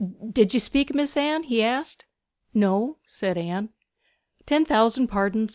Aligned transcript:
'Did 0.31 0.51
you 0.51 0.59
speak, 0.59 0.95
Mis'ess 0.95 1.15
Anne?' 1.15 1.43
he 1.43 1.61
asked. 1.61 2.05
'No,' 2.55 2.97
said 3.05 3.37
Anne. 3.37 3.69
'Ten 4.47 4.65
thousand 4.65 5.09
pardons. 5.09 5.49